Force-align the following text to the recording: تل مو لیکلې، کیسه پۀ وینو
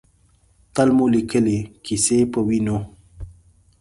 تل 0.73 0.89
مو 0.95 1.05
لیکلې، 1.13 1.59
کیسه 1.85 2.17
پۀ 2.31 2.39
وینو 2.47 2.77